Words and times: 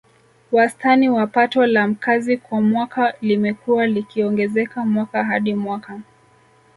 Wastani 0.51 1.09
wa 1.09 1.27
Pato 1.27 1.65
la 1.65 1.87
Mkazi 1.87 2.37
kwa 2.37 2.61
mwaka 2.61 3.13
limekuwa 3.21 3.87
likiongezeka 3.87 4.85
mwaka 4.85 5.23
hadi 5.23 5.53
mwaka 5.53 5.99